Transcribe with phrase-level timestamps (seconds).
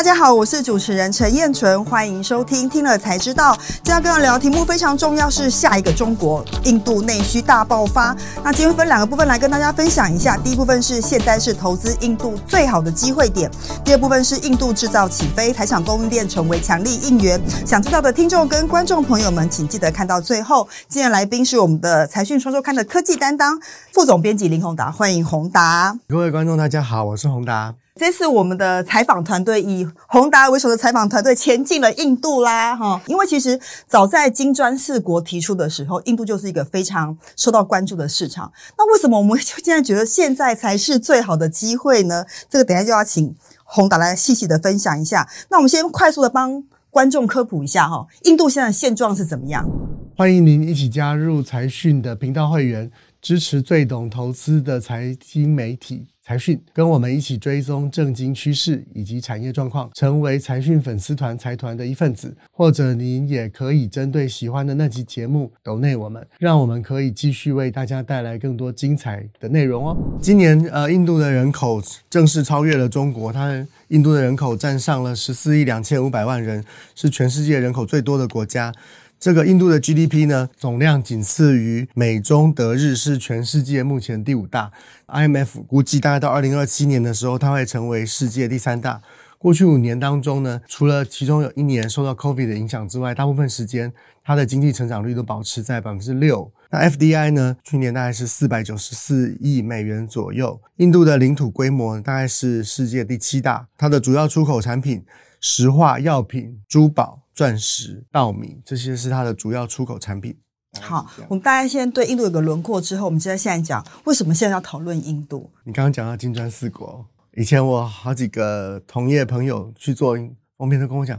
[0.00, 3.54] 大家好，我是主持人陈燕纯，欢迎收听听了才知道。
[3.68, 8.16] 今天要跟大家聊题目非常重要，是下一个中国，印度内需大爆发。
[8.42, 10.38] 那今天分两个部分来跟大家分享一下。
[10.38, 13.50] 第一部分是现在是投资印度最好的机会点，
[13.84, 17.38] 第二部分是印度制造起飞，台厂供应链成为强力应援。
[17.66, 20.66] 想知道的听众跟观众朋友们，请记得看到最后。
[20.88, 23.60] 今天来宾是我们的财讯双周刊的科技担当
[23.92, 25.94] 副总编辑林宏达，欢迎宏达。
[26.08, 27.74] 各位观众，大家好，我是宏达。
[27.96, 38.50] 这次我们的采访团队以宏达为首的采访团队前进了印度啦，哈，因为其实早在金砖四国提出的时候，印度就是一个非常受到关注的市场。
[38.78, 42.24] 那为什么我们现在觉得现在才是最好的机会呢？
[42.48, 43.34] 这个等下就要请
[43.64, 45.28] 宏达来细细的分享一下。
[45.50, 49.68] 那我们先快速的帮观众科普一下哈，印度现在现状是怎么样？
[50.16, 52.90] 欢迎您一起加入财讯的频道会员，
[53.20, 56.06] 支持最懂投资的财经媒体。
[56.22, 62.36] 财讯跟我们一起追踪正经趋势以及产业状况，成为财讯粉丝团财团的一份子。
[62.52, 69.96] 或者您也可以针对喜欢的那集节目抖内我们，让我们可以继续为大家带来更多精彩的内容哦。
[70.22, 78.72] 今年呃，印度的人口正式超越了中国，它印度的人口占上了十四亿两千五百万人，是全世界人口最多的国家。
[79.20, 84.72] 这个印度的 GDP 呢，总量仅次于美中德日，是全世界目前第五大。
[85.08, 89.02] IMF 估计大概到二零二七年的时候，它会成为世界第三大。
[89.36, 93.92] 过去五年当中呢，除了其中有一年受到 COVID 的影响之外，大部分时间
[94.24, 96.50] 它的经济成长率都保持在百分之六。
[96.70, 100.58] 那 FDI 呢，去年大概是四百九十四亿美元左右。
[100.76, 105.04] 印度的领土规模大概是世界第七大，它的主要出口产品
[105.40, 107.18] 石化、药品、珠宝。
[107.32, 110.36] 钻石、稻米，这些是它的主要出口产品。
[110.78, 115.50] 好，我们大家现在对印度有个轮廓之后，我们现在现在讲为什么现在要讨论印度？
[115.64, 117.02] 你刚刚讲到金砖四国，
[117.32, 120.18] 以前我好几个同业朋友去做
[120.58, 121.18] 封面都跟我讲，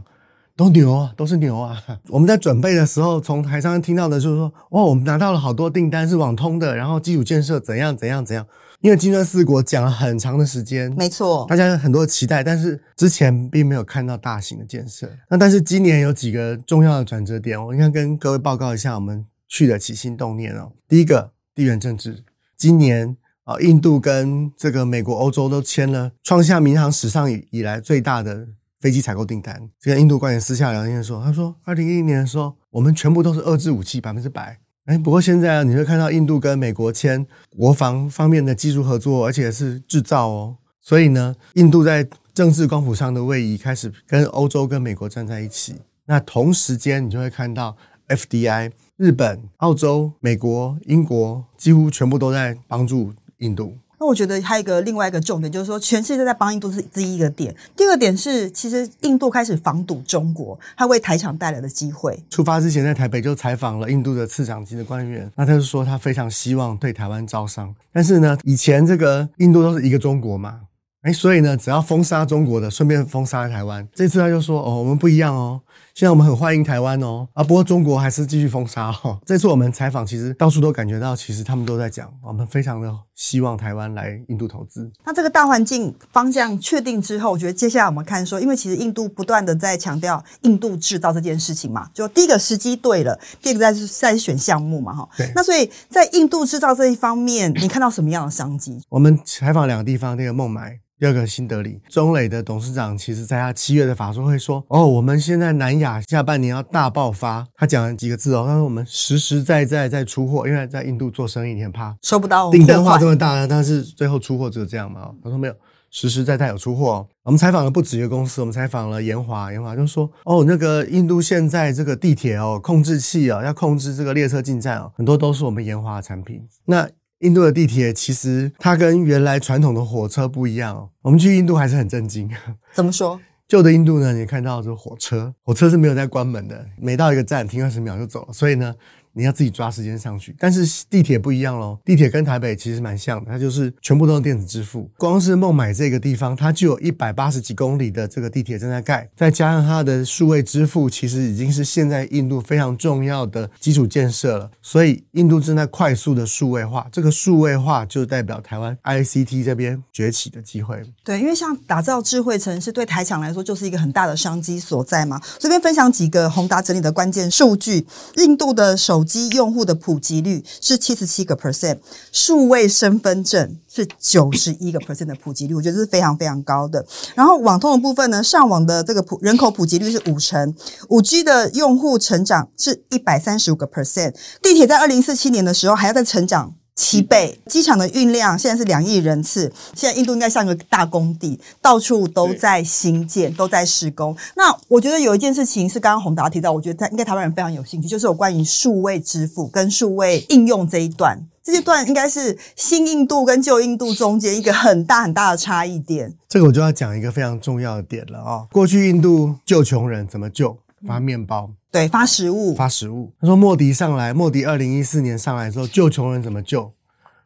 [0.56, 1.82] 都牛啊，都是牛啊。
[2.08, 8.46] 我们在准备的时候，从台上听到的就是说，哇，我们拿到了好多订单是网通的，然后基础建设怎样怎样怎样。
[8.80, 15.08] 因为金砖四国讲了很长的时间，没错，大家有很多期待，但是之前并没有看到大型的建设。
[15.30, 20.72] 那但是今年有几个重要的转折点，我应该跟各位报告一下，我们去的起心动念哦。
[20.88, 22.24] 第一个，地缘政治，
[22.56, 28.48] 今年啊，印度跟这个美国、欧洲都签了创下民航史上以以来最大的
[28.82, 29.70] 飞机采购订单。
[29.80, 34.58] 这个印度官员私下聊天说，他说，二零一零年的时候，我们全部都是遏制武器，百分之百。
[34.86, 37.24] 哎，不过现在啊，你会看到印度跟美国签
[37.56, 40.56] 国防方面的技术合作，而且是制造哦。
[40.80, 42.04] 所以呢，印度在
[42.34, 45.76] 政治光谱上的位移开始跟欧洲、跟美国站在一起。
[46.06, 47.76] 那同时间，你就会看到
[48.08, 53.78] FDI，日本、澳洲、美国、英国几乎全部都在帮助印度。
[54.02, 57.54] 那我觉得还有一个另外一个重点，就是说全世界在帮印度是第一个点。
[57.76, 62.20] 第二个点是，其实印度开始防堵中国，它为台厂带来的机会。
[62.28, 70.62] 出发之前在台北就采访了印度的次长级的官员，那他就说他非常希望对台湾招商，但是呢，以前这个印度都是一个中国嘛。
[71.02, 73.86] 哎，所以呢，只要封杀中国的，顺便封杀台湾。
[73.92, 75.60] 这次他就说：“哦，我们不一样哦，
[75.94, 77.26] 现在我们很欢迎台湾哦。
[77.34, 84.88] 啊，不过中国还是继续封杀哦。”这次我们采访，其实到处都感觉到，其实他们都在讲，我们非常的希望台湾来印度投资。
[85.04, 95.08] 那这个大环境方向确定之后，我觉得接下来我们看说，因为其实印度不断的在强调印度制造这件事情嘛，就第一个时机对了，第二个在在选项目嘛，哈。
[95.16, 95.32] 对。
[95.34, 98.80] 那所以在印度制造这一方面，你看到什么样的商机？
[98.88, 100.78] 我们采访两个地方，那个孟买。
[101.02, 115.54] 第二个新德里，中磊的董事长，其实在他七月的法说会说：“哦，我们现在南亚下半年要大爆发。”他讲了几个字哦，他说：“我们实实在在在出货，因为在印度做生意，你很怕收不到订单，化这么大，但是最后出货只有这样嘛？”他说：“没有，
[115.90, 126.88] 实实在在有出货。”我们采访了不止一个公司，我们采访了延华，延华就说：“哦，那个印度现在这个地铁哦，控制器哦，要控制这个列车进站哦，很多都是我们延华的产品。”那
[127.22, 130.90] 印度的地铁其实它跟原来传统的火车不一样哦。
[131.02, 132.30] 我们去印度还是很震惊。
[132.72, 133.18] 怎么说？
[133.48, 134.12] 旧的印度呢？
[134.12, 138.32] 你看到这火车，火车是没有在关门的，每到一个站停二十秒就走了。
[138.32, 138.74] 所以呢。
[139.14, 141.78] 你要自己抓时间上去，但是地铁不一样喽。
[141.84, 144.90] 地铁跟台北其实蛮像的，它就是全部都是电子支付。
[144.96, 154.50] 光是孟买这个地方，它就有一百八十几公里的这个地铁正在盖，再加上它的数位支付，其实已经是现在印度非常重要的基础建设了。
[154.62, 160.82] 所以印度正在快速的数位化，这个数位化就代表台湾 ICT 这边崛起的机会。
[161.04, 165.20] 对，因为像打造智慧城市，对台厂来说就是一个很大的商机所在嘛。
[165.38, 167.86] 这边分享几个宏达整理的关键数据，
[168.16, 169.01] 印度的首。
[169.02, 171.76] 手机用户的普及率是七十七个 percent，
[172.12, 176.86] 数位身份证是九十一个 percent 的普及率，我觉得是非常非常高的。
[177.16, 180.54] 然后网通的部分呢，上网的这个普人口普及率是五成，
[180.88, 186.54] 五 G 的用户成长是一百三十五个 percent，地铁在二零四七年的时候还要再成长。
[186.74, 189.52] 七倍，机场的运量现在是两亿人次。
[189.74, 194.16] 现在印度应该像个大工地，到处都在新建，都在施工。
[194.36, 201.22] 那我觉得有一件事情是刚刚宏达提到，我觉得在应该台湾人非常有兴趣，就是有关于数位支付跟数位应用这一段。
[201.44, 206.14] 这一段应该是新印度跟旧印度中间一个很大很大的差异点。
[206.28, 208.46] 这个我就要讲一个非常重要的点了啊！
[208.52, 210.56] 过去印度救穷人怎么救？
[210.86, 211.54] 发面包。
[211.70, 213.12] 对，发食物，发食物。
[213.20, 216.72] 他说莫迪上来，莫迪二零一四年上来之后救穷人怎么救？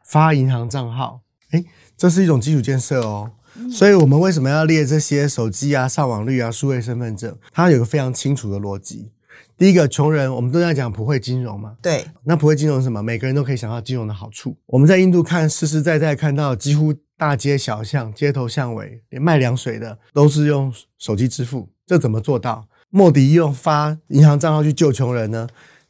[0.03, 1.21] 发银行账号。
[1.51, 1.63] 哎，
[1.97, 3.31] 这是一种基础建设哦。
[3.71, 7.35] 所以我们为什么要列这些手机啊、上网率啊、数位身份证？
[7.51, 9.11] 它有个非常清楚的逻辑。
[9.57, 11.75] 第一个，穷人，我们都在讲普惠金融嘛。
[11.81, 12.05] 对。
[12.23, 13.01] 那普惠金融是什么？
[13.01, 14.55] 每个人都可以想到金融的好处。
[14.67, 21.67] 我们在印度看，实实在在看到，几乎大街小巷、街头巷尾，连卖凉水的都是用手机支付。
[21.87, 22.67] 这怎么做到？
[22.89, 25.47] 莫迪用发银行账号去救穷人呢？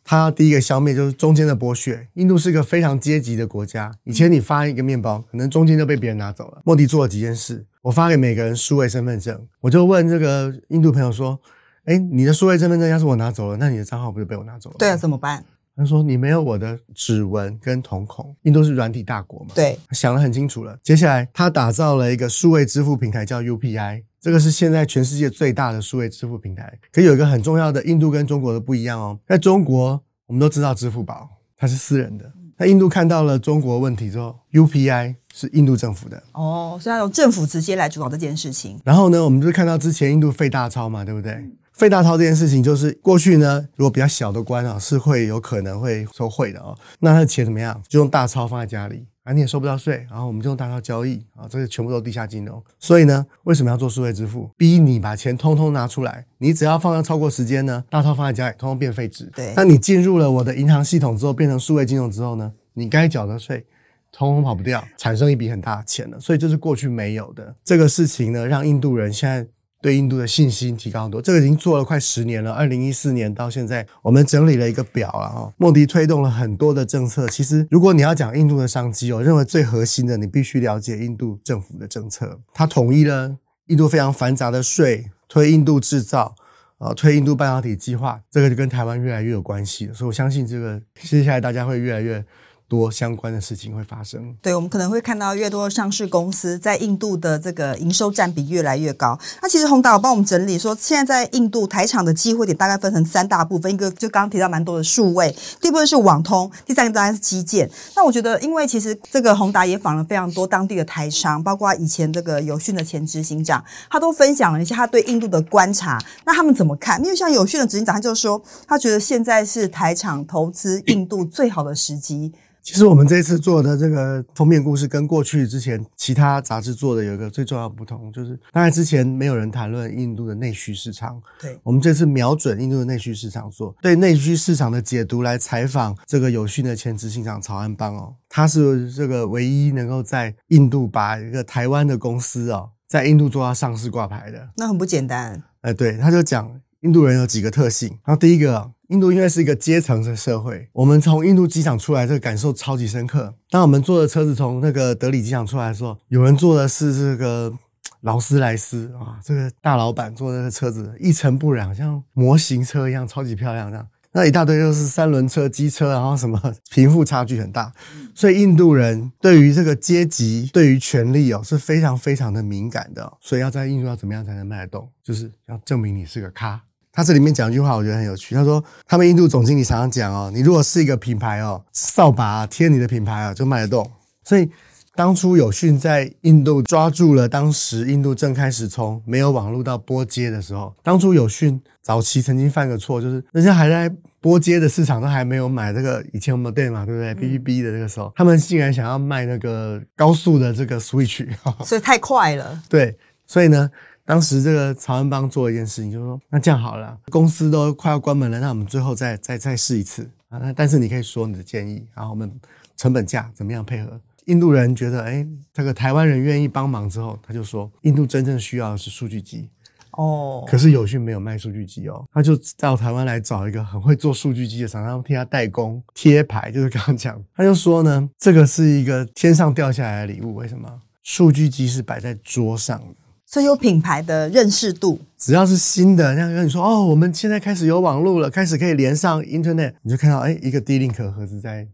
[0.09, 2.07] 他第一个消灭就是中间的剥削。
[2.13, 6.61] 印度是一个非常阶级的国家，以前你发一个面包，可能中间就被别人拿走了。
[6.63, 11.37] 莫迪做了几件事，我发给每个人数位身份证，我就问这个印度朋友说
[11.83, 15.43] ：“哎，你的数位身份证要是我拿走了，那你的账号不就被我拿走了？”对啊，怎么办？
[15.75, 19.51] 他说：“你没有我的指纹跟瞳孔。”印度是软体大国嘛？
[19.53, 20.79] 对，想得很清楚了。
[20.81, 24.03] 接下来他打造了一个数位支付平台，叫 UPI。
[24.27, 29.17] 这个是现在全世界最大的数位支付平台，可有一个很重要的，印度跟中国的不一样哦。
[29.25, 38.77] 在中国，我们都知道支付宝它是私人的，那印度看到了中国问题之后，UPI 是印度政府的哦，所以要由政府直接来主导这件事情。
[38.83, 41.41] 然后呢，我们就看到之前印度废大钞嘛，对不对？
[41.71, 46.77] 废大钞这件事情，就是过去呢，如果比较小的官啊，是会有可能会收贿的哦。
[46.99, 47.81] 那他的钱怎么样？
[47.87, 49.05] 就用大钞放在家里。
[49.27, 52.63] 啊，你也收不到税，然后我们就用大钞交易啊，这些全部都地下金融。
[52.79, 54.49] 所以呢，为什么要做数位支付？
[54.55, 59.29] 逼你把钱通通拿出来，你只要放在超过时间呢，大钞放在家里，通通变废纸。
[59.35, 63.65] 对，那你进入了我的银行系统之后，变成数位金融之后呢，你该缴的税，
[64.13, 66.17] 通通跑不掉，产生一笔很大的钱了。
[66.17, 69.45] 所以这是过去没有的这个事情呢，让印度人现在。
[69.81, 72.51] 对印度的信心提高很多，这个已经做了快十年了。
[72.51, 75.53] 二零一四年到现在，我们整理了一个表了哈。
[75.57, 77.27] 莫迪推动了很多的政策。
[77.27, 82.39] 其实，如果你要讲印度的商机，我认为最核心的，你必须了解印度政府的政策。
[82.53, 83.37] 它统一了
[83.67, 86.35] 印度非常繁杂的税，推印度制造，
[86.79, 89.91] 啊，推印度半导体计划，这个就跟台湾越来越有关系。
[89.93, 92.25] 所以我相信，这个接下来大家会越来越。
[92.69, 99.17] 多相关的事情会发生，对我们可能会看到越多上市公司在印度的这个营收占比越来越高。
[99.41, 107.69] 那其实宏达有帮我们整理说，现在在印度台场的机会点大概分成三大部分，一个就刚刚提到蛮多的数位，第一部分是网通，第三个当然是基建。
[107.95, 115.97] 那我觉得，因为其实这个宏达也访了非常多当地的台商，包括以前这个有讯的前执行长，他都分享了一下他对印度的观察。
[116.25, 117.01] 那他们怎么看？
[117.01, 122.33] 因为像有讯的执行长，他就说他觉得现在是台场投资印度最好的时机。
[122.67, 131.57] 其实我们这次做的这个封面故事，跟过去之前其他杂志做的有一个最重要的不同，就是当然之前没有人谈论印度的内需市场，对。
[131.63, 145.41] 我们这次瞄准印度的内需市场做对内需市场的解读来采访这个有讯的前执行长曹安邦哦，他是这个唯一能够在印度把一个台湾的公司哦，在印度做到上市挂牌的，那很不简单。
[145.61, 148.71] 哎，对，他就讲印度人有几个特性，然后第一个。
[148.87, 153.35] 印度因为是一个阶层的社会，我们从印度机场出来，这个感受超级深刻。
[153.49, 157.53] 当我们坐的车子从那个德里机场出来的时候，有人坐的是这个
[157.99, 163.69] 劳斯莱斯啊，这个大老板坐的车子一尘不染，像模型车一样，超级漂亮。
[163.69, 163.85] 这样，
[164.17, 167.71] 那一大堆都是三轮车、机车，然后什么 贫富差距很大，
[168.15, 173.13] 所以印度人对于这个阶级、对于权力哦是非常非常的敏感的。
[173.21, 176.59] 所以要在印度要怎么样才能卖得动，就是要证明你是个咖。
[176.91, 178.33] 他这里面讲一句话，我觉得很有趣。
[178.33, 183.87] 他说，他们印度总经理常常讲哦，你如果是一个品牌哦，扫把贴你的品牌啊，就卖得动。
[184.23, 184.49] 所以
[184.97, 193.87] 当初有讯在印度抓住了当时印度正开始从没有网络到拨接的时候，当初有讯早期曾经犯个错，就是人家还在
[194.19, 201.27] 拨接的市场都还没有买这个以前我们店嘛，对不对？B B B 的那个时候，他们竟然想要卖那个高速的这个 Switch，
[201.63, 202.59] 所以太快了。
[202.67, 203.69] 对，所以呢。
[204.03, 210.39] 当时这个曹安邦做一件事情，就是说，那这样好了，公司都快要关门了，那我们最后再再再试一次啊。
[210.41, 212.31] 那但是你可以说你的建议，然后我们
[212.77, 213.99] 成本价怎么样配合？
[214.27, 219.49] 印度人觉得，哎，这个台湾人愿意帮忙之后，他就说，印度真正需要的是数据机。
[219.91, 230.69] 哦，可是有讯没有卖数据机哦，他就到台湾来找一个很会做数据机的厂商替他代工贴牌，就是刚刚讲，他就说呢，这个是一个天上掉下来的礼物，为什么？
[231.01, 232.95] 数据机是摆在桌上的。
[233.25, 241.67] 所以有品牌的认识度，只要是新的，像跟你说哦，我们现在开始有网络了，开始可以连上 Internet，你就看到哎，一个 D-Link 盒子在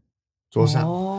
[0.49, 1.12] 桌上，哦，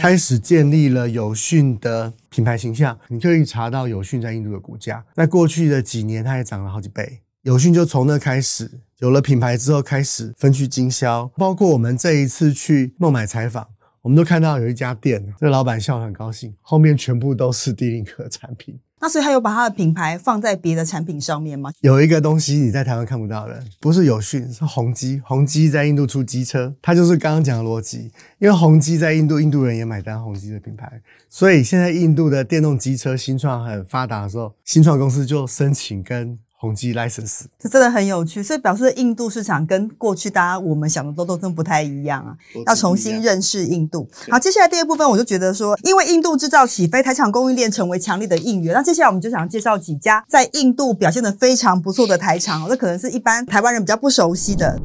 [0.00, 2.96] 开始建立了有讯的品牌形象。
[3.08, 7.20] 你可以查到有讯在印度的股价，在过去的几年，它也涨了好几倍。
[7.42, 13.66] 有讯就从那开始有了品牌之后，开始分区经销，包括我们这一次去孟买采访。
[14.02, 18.78] 我们都看到有一家店，这个老板笑得很高兴，后面全部都是低林科产品。
[19.00, 21.70] 那所以他有把他的品牌放在别的产品上面吗？
[21.80, 25.20] 有一个东西你在台湾看不到的，不是有讯，是宏基。
[25.24, 28.10] 宏基在印度出机车，它就是刚刚讲的逻辑。
[28.38, 30.90] 因为宏基在印度，印度人也买单宏基的品牌，
[31.28, 36.38] 所以现在印度的电动机车新创很发达的时候，新创公司就申请跟。
[36.60, 42.36] 宏基 license，这真的很有趣，所以表示印度市场跟过去大家我们想的都都真不太一样啊，
[42.66, 44.08] 要重新认识印度。
[44.28, 48.74] 好，接下来第二部分我就觉得说，因为印度制造起飞，台厂供应链成为强力的应援。
[48.74, 54.76] 那接下来我们就想介绍几家在印度表现的非常不错的台厂，这可能是一般台湾人比较不熟悉的。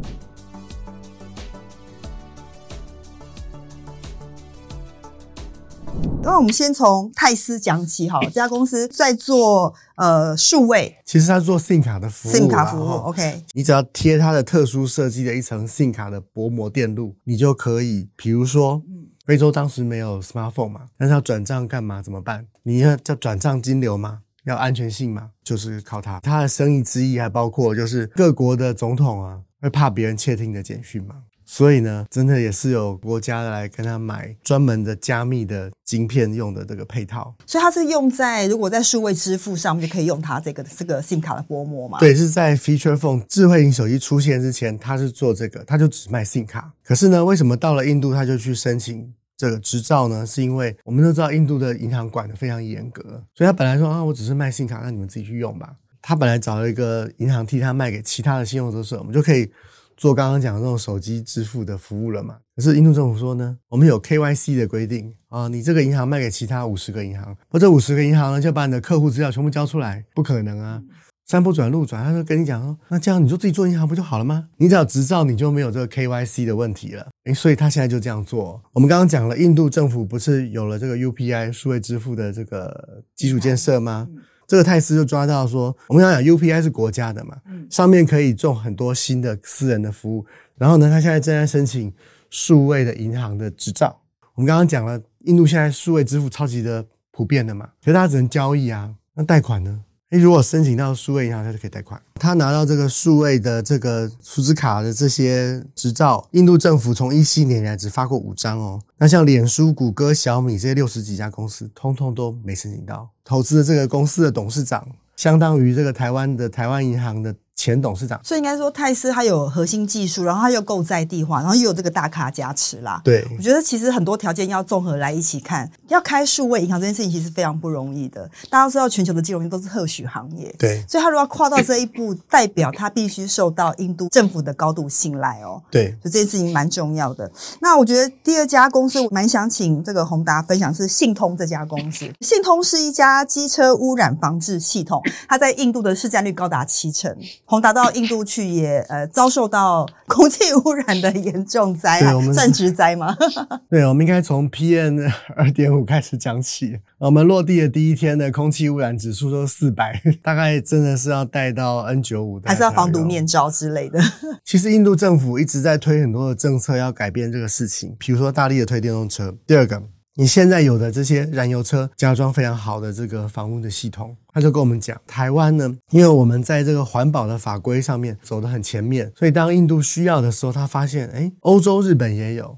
[6.24, 18.82] 那我们先从泰斯讲起，好，这家公司在做呃数位，其实它做 SIM 卡的服务，SIM 卡服务，OK，你只要贴它的特殊设计的一层 SIM 卡的薄膜电路，你就可以，比如说，
[19.26, 22.02] 非洲当时没有 smartphone 嘛，但是要转账干嘛？
[22.02, 22.46] 怎么办？
[22.64, 24.20] 你要叫转账金流吗？
[24.46, 25.30] 要安全性吗？
[25.44, 26.20] 就是靠它。
[26.22, 31.16] 它的生意之一还包括就是各国的总统啊，会怕别人窃听的简讯吗？
[31.54, 37.32] 所以呢，真的也是有国家来跟他买专门的加密的晶片用的这个配套。
[37.46, 42.00] 所以它是用在如果在数位支付上面就可以用它这个这个 SIM 卡的薄膜嘛？
[42.00, 46.74] 对，是在 Feature Phone 智慧型手机出现之前，它是做这个，它就只卖 SIM 卡。
[46.84, 50.26] 可是呢，为什么到了印度他就去申请这个执照呢？
[50.26, 53.04] 是因为我们都知道印度的银行管的非常严格，
[53.36, 55.76] 所以他本来说啊，我只是卖 SIM 卡，那你们自己去用吧。
[56.02, 59.48] 他本来找了一个银行替他卖给其他的信用者时，我们就可以。
[59.98, 62.38] 做刚刚讲的这种手机支付的服务了嘛？
[62.56, 70.82] 可是印度政府说呢，我们有 KYC 的规定啊，你这个银行卖给其他五十个银行，或这五十个银行呢就把你的客户资料全部交出来，不可能啊，
[71.26, 74.50] 山不转路转，他就跟你讲说，那这样你就自己做银行不就好了吗？
[74.58, 77.08] 你只要执照，你就没有这个 KYC 的问题了。
[77.26, 78.62] 诶，所以他现在就这样做。
[78.74, 84.08] 我们刚刚讲了，印度政府不是有了这个 UPI 数位支付的这个基础建设吗？
[84.54, 87.36] 这个泰斯就抓到说，我们刚讲 UPI 是国家的嘛，
[87.72, 90.24] 上面可以做很多新的私人的服务。
[90.60, 91.92] 然后呢，他现在正在申请
[92.30, 94.00] 数位的银行的执照。
[94.36, 99.82] 我们刚刚讲了，印度现在数位支付超级的普遍的嘛，可是他只能交易啊，那贷款呢？
[100.14, 102.00] 诶，如果申请到数位银行，他就可以贷款。
[102.14, 108.80] 他拿到这个数位的这个储值卡的这些执照，印度政府从一七年来只发过五张哦。
[109.00, 113.10] 那像脸书、谷歌、小米这些六十几家公司，通通都没申请到。
[113.24, 117.34] 投资的这个公司的董事长，相当于这个台湾的台湾银行的。
[117.56, 123.00] 前董事长，所以应该说泰斯它有核心技术，然后它又够在地化，然后又有这个大咖加持啦。
[123.04, 128.30] 对，我觉得其实很多条件要综合来一起看，要开数位银行这件事情其实非常不容易的。
[128.50, 135.62] 大家都知道全球的金融业都是特许行业，对，所以他如果要跨到这一步，代表他必须受到印度政府的高度信赖哦。
[135.70, 137.32] 对，所以这件事情蛮重要的。
[137.62, 142.12] 那我觉得第二家公司我蛮想请这个宏达分享是信通这家公司。
[142.22, 147.16] 信通是一家机车污染防治系统，它在印度的市占率高达七成。
[147.46, 148.24] 宏达到印度。
[148.26, 153.16] 去也呃遭受到空气污染的严重灾害，算植灾吗？
[153.70, 156.80] 对，我们应该从 PM 二点五开始讲起。
[157.00, 164.00] 我们落地的第一天的空气污染指数都四百， 大概真的是要带到 N 九五，还是要防毒面罩之类的。
[164.46, 169.36] 其实印度政府一直在推很多的政策要改变这个事情，比如说大力的推电动车。
[169.46, 169.84] 第二个。
[170.16, 182.56] 你现在有的这些燃油车加装非常好的这个防污的系统，他就跟我们讲，台湾呢，因为我们在这个环保的法规上面走得很前面，所以当印度需要的时候，他发现，哎，欧洲、日本也有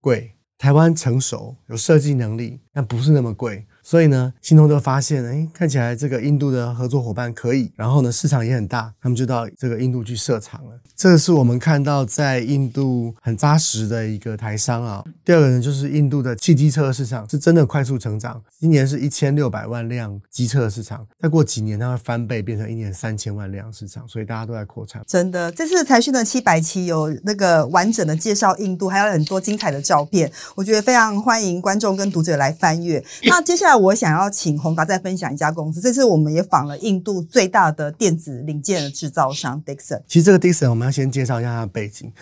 [0.00, 3.64] 贵，台湾成熟有设计能力，但不是那么贵。
[3.86, 10.70] 所以呢，信通就发现，哎，看起来这个印度的合作伙伴可以，然后呢，市场也很大，他们就到这个印度去设厂了。
[10.96, 15.04] 这个是我们看到在印度很扎实的一个台商啊。
[15.24, 25.00] 第二个呢，就是印度的汽机车市场是真的快速成长，今年是一千六百万辆机车的市场，再过几年它会翻倍，变成一年三千万辆市场，所以大家都在扩产。
[25.06, 33.00] 真的，这次财讯的七百期有那个完整的介绍印度，还有很多精彩的照片，我觉得非常欢迎观众跟读者来翻阅。
[33.26, 33.75] 那接下来。
[33.76, 40.02] 来我想要请宏达再分享一家公司，这次我们也访了印度最大的电子零件的制造商 Dixon。
[40.06, 42.12] 其实这个 Dixon 我们要先介绍一下它的背景。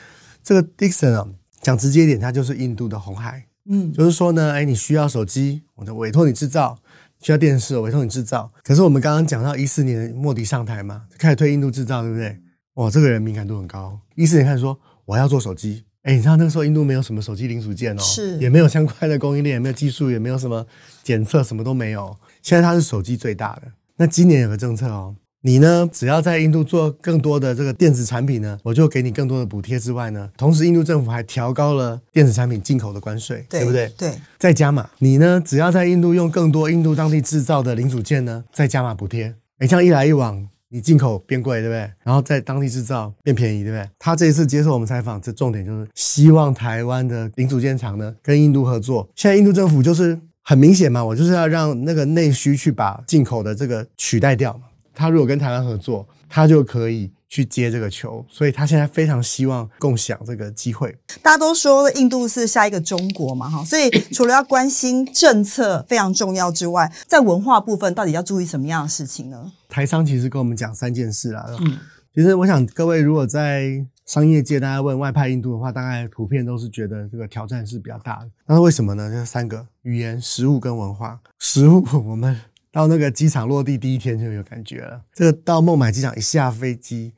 [0.43, 1.27] 这个 Dixon 啊，
[1.61, 3.47] 讲直接一点，它就是印度的红海。
[3.67, 6.77] 嗯，就是说呢，哎，你需要手机，我就委托你制造；
[7.21, 8.51] 需要电视，我委托你制造。
[8.63, 12.39] 可是我们刚刚讲到一四年莫迪上台嘛，开始推印度制造，对不对？
[12.75, 13.99] 哇，这个人敏感度很高。
[14.17, 20.65] 一四年开始说我要做手机，哎，你知道那个时候印度没有什么手机零组件哦，是也没有相关的供应链，也没有技术，也没有什么
[21.03, 22.17] 检测，什么都没有。
[22.43, 23.63] 现在它是手机最大的。
[23.97, 25.17] 那今年有个政策哦。
[25.47, 25.87] 你呢？
[25.93, 33.93] 只要在印度做更多的这个电子产品呢，我就给你更多的补贴之外呢，同时印度政府还调高了电子产品进口的关税，对不对？
[33.97, 34.15] 对。
[34.39, 35.43] 再加码，你呢？
[35.45, 39.35] 只要在印度用更多印度当地制造的零组件呢，再加码补贴。
[39.59, 41.89] 哎，这样一来一往，你进口变贵，对不对？
[42.03, 43.89] 然后在当地制造变便宜，对不对？
[43.97, 49.09] 他这一次接受我们采访，这重点就是希望台湾的零组件厂呢跟印度合作。
[49.15, 54.63] 现在印度政府就是很明显嘛，我就是要让那个内需去把进口的这个取代掉嘛。
[54.93, 60.97] 他如果跟台湾合作，他就可以去接这个球，所以他现在非常希望共享这个机会。
[61.21, 69.51] 大家都说印度是下一个中国嘛，哈，所以除了要关心政策非常重要之外，在文化部分到底要注意什么样的事情呢？
[69.69, 71.45] 台商其实跟我们讲三件事啊。
[71.59, 71.77] 嗯，
[72.15, 78.31] 其实我想各位如果在商业界大家问外派印度的话，大概普遍都是觉得这个挑战是比较大的。
[78.47, 79.11] 那为什么呢？
[79.11, 81.19] 这三个：语言、食物跟文化。
[81.41, 82.41] 食物我们。
[82.75, 85.01] 到那个机场落地第一天就有感觉了。
[85.15, 87.15] 这个到孟买机场一下飞机，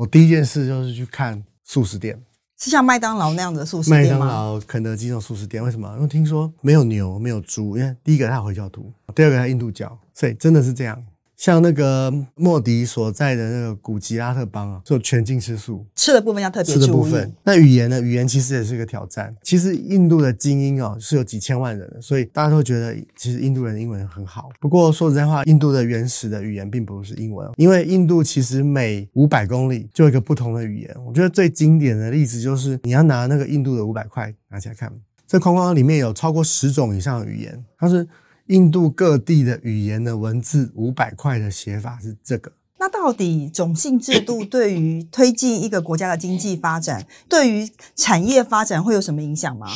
[0.00, 2.18] 我第一件事就是去看素食店，
[2.58, 5.92] 是像麦当劳那样的素食店麦当劳、肯德基那种素食店，为什么？
[5.96, 7.76] 因为听说没有牛，没有猪。
[7.76, 11.04] 因为第一个它回教徒，第二个它印度教，所以真的是这样。
[11.40, 17.34] 像那个莫迪所在的那个古吉拉特邦啊，做全境吃素，吃的部分要特别吃的部分。
[17.42, 17.98] 那语言呢？
[17.98, 19.34] 语言其实也是一个挑战。
[19.42, 24.50] 其实印度的精英哦是有几千万人的，所以大家都觉得其实印度人的英文很好。
[24.60, 30.94] 不过说实在话，印度的原始的语言并不是英文，因为印度其实每五百公里就一个不同的语言。
[31.06, 34.92] 我觉得最经典的例子就是你要拿那个印度的五百块拿起来看，
[35.26, 38.06] 这框框里面有超过十种以上的语言，它是。
[38.50, 42.50] 印度各地的语言的文字五百块的写法是这个。
[42.80, 49.68] 那到底种姓制度对于推进一个国家的经济发展，对于产业发展会有什么影响吗？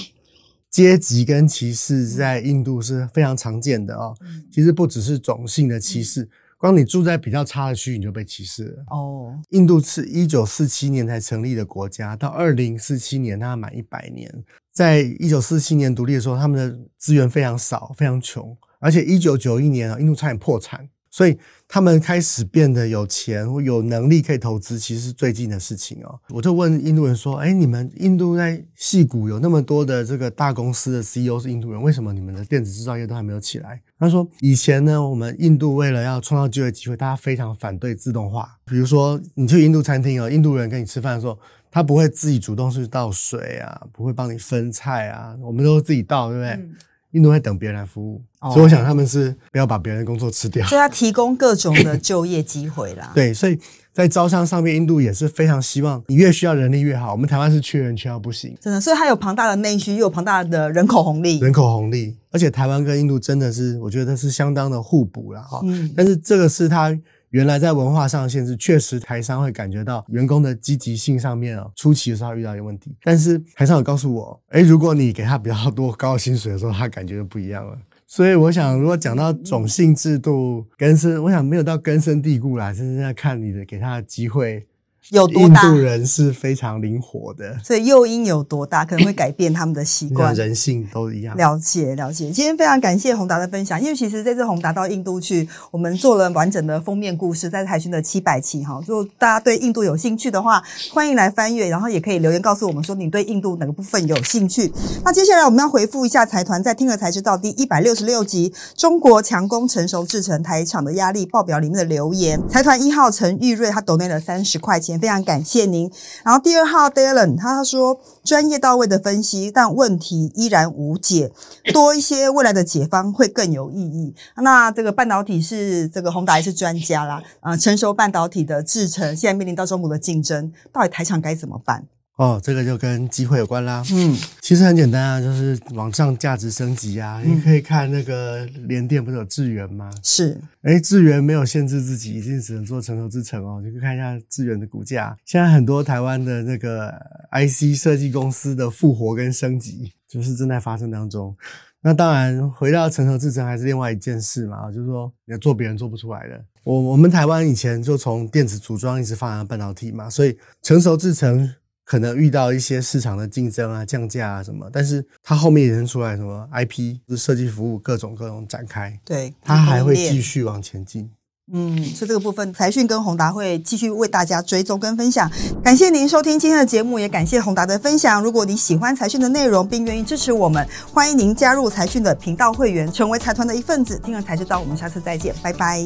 [0.70, 4.16] 阶级跟歧视在印度是非常常见的哦。
[4.50, 8.84] 其实不只是种姓的歧视，光你住在比较差的区域你就被歧视了。
[8.88, 14.44] 哦，印度是一九四七年才成立的国家，到二零四七年它满一百年。
[14.74, 26.18] 在一九四七年独立的时候，他们的资源非常少，非常穷，而且一九九一年啊，印度差点破产，所以他们开始变得有钱或有能力可以投资，其实是最近的事情哦。
[26.30, 38.58] 我就问印度人说：“哎，你们印度在戏谷有那么多的这个大公司的 CEO 是印度人，为什么你们的电子制造业都还没有起来？”他说：“以前呢，我们印度为了要创造就业机会，大家非常反对自动化。
[38.64, 41.38] 比如说，你去印度餐厅哦，印度人跟你吃饭的时候。”
[41.74, 46.68] 他不会自己主动去倒水啊，不会帮你分菜啊，我们都自己倒，对不对？
[47.10, 53.10] 印度会等别人来服务，所以我想他们是不要把别人的工作吃掉，所以要提供各种的就业机会啦。
[53.14, 53.58] 对，所以
[53.92, 57.10] 在招商上面，印度也是非常希望你越需要人力越好。
[57.10, 65.60] 我们台湾是缺人缺到不行，真的，所以它有庞大的内需，又有庞大的人口红利，人口红利，而且台湾跟印度真的是，我觉得是相当的互补了哈。
[65.96, 66.96] 但是这个是它。
[67.34, 72.94] 原来在文化上限制，确实台商会感觉到员工的积极性上面啊，初期的时候遇到一个问题。
[73.02, 77.76] 但是台商有告诉我，哎，如果你给他比较多高薪水的时候，他感觉就不一样了。
[78.06, 84.64] 所以我想，如果讲到种姓制度根深，我想没有到根深蒂固啦，就是在看你的给他的机会。
[85.10, 85.62] 有多大？
[85.62, 90.32] 印度人是非常灵活的，所以诱因有多大，可能会改变他们的习惯。
[90.34, 91.36] 人性都一样。
[91.36, 98.80] 了解了解，今天非常感谢宏达的分享，因为其实这次宏达到印度去，我们做了完整的封面故事，在海巡的七百期哈。
[98.86, 104.72] 如果大家对印度有兴趣的话，欢迎来翻阅，然后也可以留言告诉我们说你对印度哪个部分有兴趣。
[105.04, 112.40] 那接下来我们要回复一下财团在听了才知道第一百六十六集中国强攻成熟制成台厂的压力报表里面的留言。
[112.48, 114.93] 财团一号陈玉瑞他抖内了三十块钱。
[114.98, 115.90] 非常感谢您。
[116.24, 121.30] 然后第二号 Dylan，他说专业到位的分析，但问题依然无解，
[121.72, 124.14] 多一些未来的解方会更有意义。
[124.36, 131.84] 那这个半导体是这个宏达也是专家啦，啊，成熟半导体的制程现在面临到中国的竞争，到底台厂该怎么办？
[132.16, 133.82] 哦，这个就跟机会有关啦。
[133.92, 137.20] 嗯，其实很简单啊，就是往上价值升级啊。
[137.24, 139.90] 你可以看那个联电不是有智源吗？
[140.00, 143.60] 是，哎，智源没有限制自己，一定只能做成熟制程哦。
[143.60, 146.94] 你可以看一下智源的股价，现在很多台湾的那个
[147.32, 151.36] IC 设计公司的复活跟升级，就是正在发生当中。
[151.82, 156.40] 那当然，回到成熟制程还是另外一件事嘛，就是说你要做别人做不出来的。
[156.62, 161.52] 我我们台湾以前就从电子组装一直发展到半导体嘛，所以成熟制程
[161.84, 171.10] 可能遇到一些市场的竞争啊、降价啊什么，但是它后面衍生出来什么 IP 是、设计服务各种各种展开，对，它还会继续往前进。
[171.52, 175.30] 嗯，所以这个部分，财讯跟宏达会继续为大家追踪跟分享。
[175.62, 178.22] 感谢您收听今天的节目，也感谢宏达的分享。
[178.22, 184.00] 如果你喜欢财讯的内容，并愿意支持我们，欢迎您加入财讯的频道会员，成为财团的一份子。
[184.02, 185.84] 听了才知道，我们下次再见，拜拜。